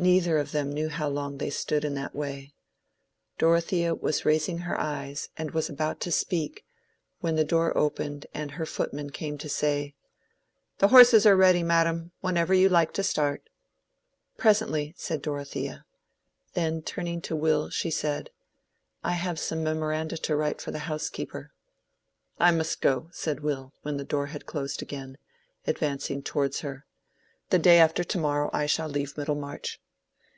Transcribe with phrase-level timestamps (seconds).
[0.00, 2.54] Neither of them knew how long they stood in that way.
[3.36, 6.64] Dorothea was raising her eyes, and was about to speak,
[7.18, 9.96] when the door opened and her footman came to say—
[10.78, 13.50] "The horses are ready, madam, whenever you like to start."
[14.36, 15.84] "Presently," said Dorothea.
[16.54, 18.30] Then turning to Will, she said,
[19.02, 21.50] "I have some memoranda to write for the housekeeper."
[22.38, 26.86] "I must go," said Will, when the door had closed again—advancing towards her.
[27.50, 29.80] "The day after to morrow I shall leave Middlemarch."